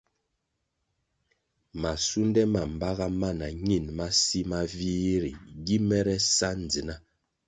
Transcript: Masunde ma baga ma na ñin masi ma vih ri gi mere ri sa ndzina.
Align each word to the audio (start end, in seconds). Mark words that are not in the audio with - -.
Masunde 1.81 2.41
ma 2.53 2.63
baga 2.79 3.07
ma 3.19 3.29
na 3.39 3.47
ñin 3.67 3.85
masi 3.97 4.39
ma 4.49 4.59
vih 4.75 5.15
ri 5.23 5.31
gi 5.65 5.77
mere 5.87 6.13
ri 6.19 6.25
sa 6.35 6.49
ndzina. 6.61 6.95